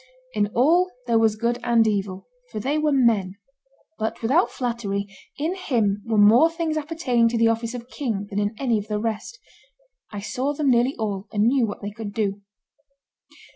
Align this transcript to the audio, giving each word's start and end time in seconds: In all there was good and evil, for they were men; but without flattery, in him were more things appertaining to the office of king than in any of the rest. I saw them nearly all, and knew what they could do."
In 0.33 0.47
all 0.55 0.89
there 1.05 1.19
was 1.19 1.35
good 1.35 1.59
and 1.63 1.87
evil, 1.87 2.27
for 2.49 2.59
they 2.59 2.79
were 2.79 2.91
men; 2.91 3.35
but 3.99 4.19
without 4.23 4.49
flattery, 4.49 5.05
in 5.37 5.53
him 5.53 6.01
were 6.07 6.17
more 6.17 6.49
things 6.49 6.75
appertaining 6.75 7.27
to 7.27 7.37
the 7.37 7.49
office 7.49 7.75
of 7.75 7.87
king 7.87 8.25
than 8.31 8.39
in 8.39 8.55
any 8.57 8.79
of 8.79 8.87
the 8.87 8.97
rest. 8.99 9.37
I 10.09 10.19
saw 10.19 10.55
them 10.55 10.71
nearly 10.71 10.95
all, 10.97 11.27
and 11.31 11.43
knew 11.45 11.67
what 11.67 11.83
they 11.83 11.91
could 11.91 12.13
do." 12.15 12.41